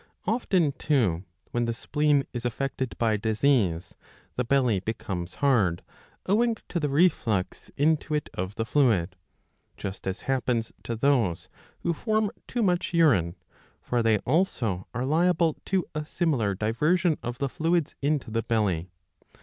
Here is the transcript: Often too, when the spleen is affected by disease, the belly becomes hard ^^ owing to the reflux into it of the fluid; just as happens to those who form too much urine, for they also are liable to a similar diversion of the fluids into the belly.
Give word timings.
Often 0.25 0.71
too, 0.79 1.25
when 1.51 1.65
the 1.65 1.73
spleen 1.75 2.23
is 2.33 2.43
affected 2.43 2.97
by 2.97 3.17
disease, 3.17 3.93
the 4.35 4.43
belly 4.43 4.79
becomes 4.79 5.35
hard 5.35 5.83
^^ 5.87 5.91
owing 6.25 6.55
to 6.69 6.79
the 6.79 6.89
reflux 6.89 7.69
into 7.77 8.15
it 8.15 8.27
of 8.33 8.55
the 8.55 8.65
fluid; 8.65 9.15
just 9.77 10.07
as 10.07 10.21
happens 10.21 10.71
to 10.85 10.95
those 10.95 11.49
who 11.81 11.93
form 11.93 12.31
too 12.47 12.63
much 12.63 12.95
urine, 12.95 13.35
for 13.83 14.01
they 14.01 14.17
also 14.25 14.87
are 14.91 15.05
liable 15.05 15.55
to 15.65 15.85
a 15.93 16.03
similar 16.03 16.55
diversion 16.55 17.19
of 17.21 17.37
the 17.37 17.47
fluids 17.47 17.93
into 18.01 18.31
the 18.31 18.41
belly. 18.41 18.89